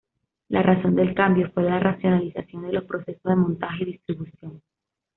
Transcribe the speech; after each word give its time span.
La 0.47 0.63
razón 0.63 0.95
del 0.95 1.13
cambio 1.13 1.51
fue 1.53 1.61
la 1.61 1.77
racionalización 1.79 2.63
de 2.63 2.73
los 2.73 2.85
procesos 2.85 3.21
de 3.21 3.35
montaje 3.35 3.83
y 3.83 3.85
distribución. 3.85 4.63